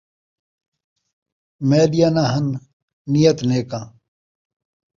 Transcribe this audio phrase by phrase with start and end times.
[1.67, 2.47] میݙیاں نہ ہن
[3.11, 3.85] نیت نیکاں